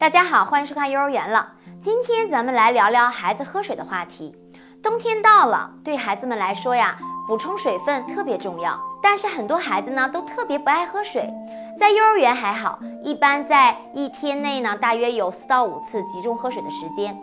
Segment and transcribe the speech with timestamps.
[0.00, 1.46] 大家好，欢迎收看幼儿园了。
[1.78, 4.34] 今天咱们来聊聊孩子喝水的话题。
[4.82, 6.96] 冬天到了，对孩子们来说呀，
[7.28, 8.80] 补充水分特别重要。
[9.02, 11.28] 但是很多孩子呢，都特别不爱喝水。
[11.78, 17.14] 在幼儿园还好，一般在一天内呢，大约有四到五次集中喝水的时间。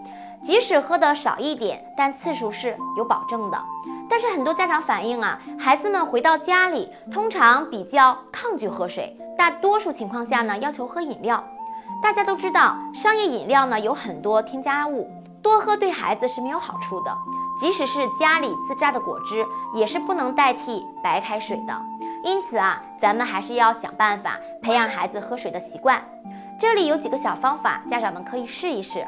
[0.43, 3.59] 即使喝的少一点，但次数是有保证的。
[4.07, 11.43] 但是很多家长反映啊，孩子们回到家里，通常比较抗拒喝水，大多数情况下呢，要求喝饮料。
[12.01, 15.09] 大家都知道，商业饮料呢有很多添加物，
[15.41, 17.11] 多喝对孩子是没有好处的。
[17.59, 21.73] 即使是家里自榨的果汁，也是不能代替白开水的。
[22.23, 26.01] 因此啊，咱们还是要想办法培养孩子喝水的习惯。
[26.59, 29.05] 这里有几个小方法，家长们可以试一试。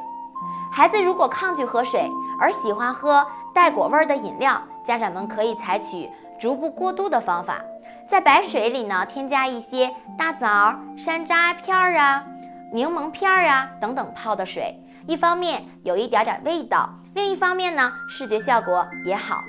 [0.72, 2.10] 孩子如果抗拒喝水，
[2.40, 6.10] 而喜欢喝带果味的饮料，家长们可以采取
[6.40, 7.60] 逐步过渡的方法，
[8.10, 12.24] 在白水里呢添加一些大枣、山楂片儿啊。
[12.72, 14.76] 柠檬片儿啊等等泡的水，
[15.08, 19.44] 一方面有一点点味道，另一方面呢视觉效果也好。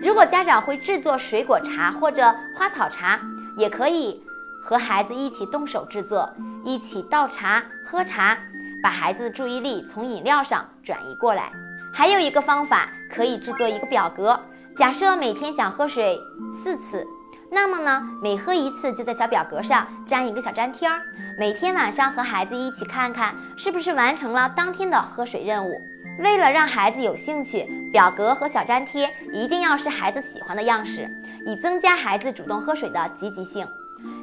[0.00, 3.18] 如果家长会制作水果茶或者花草茶，
[3.56, 4.22] 也可以
[4.62, 6.28] 和孩子一起动手制作，
[6.62, 8.36] 一起倒茶喝茶，
[8.82, 11.50] 把孩子的注意力从饮料上转移过来。
[11.92, 14.38] 还有一个方法，可以制作一个表格，
[14.76, 16.20] 假设每天想喝水
[16.62, 17.06] 四次。
[17.50, 21.00] 那么呢，每喝一次就在小表格上粘一个小粘贴儿，
[21.38, 25.80] 每天晚上和孩子一起看看是不是完成了当天的喝水任务。
[26.20, 31.08] 为了让孩子有兴趣，表格和小粘贴一定要是孩子喜欢的样式，
[31.46, 33.66] 以增加孩子主动喝水的积极性。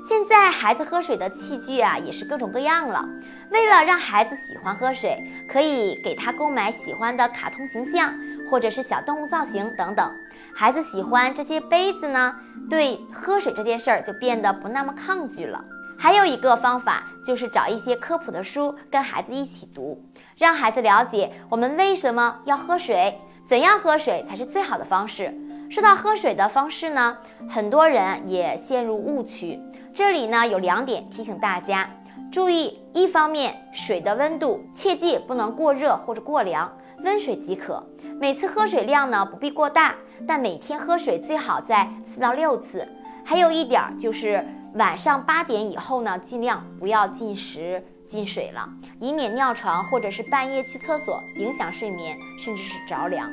[0.08, 3.04] 现在孩子喝水的器具啊也是各种各样了，
[3.50, 8.14] 为了让孩子喜欢喝水，可以给他购买喜欢的卡通形象。
[8.48, 10.14] 或者是小动物造型等等，
[10.56, 12.36] 孩子喜欢这些杯子呢，
[12.70, 15.66] 对喝水这件事儿就变得不那么抗拒了。
[15.98, 20.00] 还有一个方法就是找一些科普的书，跟孩子一起读，
[20.38, 23.20] 让孩子了解我们为什么要喝水，
[23.50, 25.34] 怎样喝水才是最好的方式。
[25.76, 27.18] 说到喝水的方式呢，
[27.50, 29.60] 很多人也陷入误区。
[29.94, 31.90] 这里呢有两点提醒大家
[32.32, 36.72] 注意：一方面，水的温度切记不能过热或者过凉。
[37.04, 37.86] 温水即可，
[38.22, 39.94] 每次喝水量呢不必过大，
[40.26, 42.88] 但每天喝水最好在四到六次。
[43.26, 48.66] 还有一点就是晚上八点以后呢，尽量不要进食进水了，
[49.02, 53.30] 以免尿床或者是半夜去厕所影响睡眠，甚至是着凉。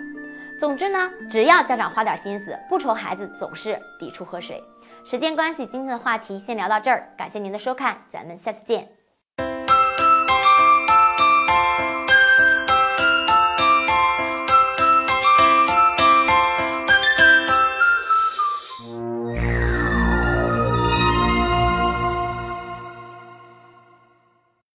[0.62, 4.62] 总之呢，只要家长花点心思，不愁孩子总是抵触喝水。
[5.04, 9.01] 时间关系，今天的话题先聊到这儿，感谢您的收看，咱们下次见。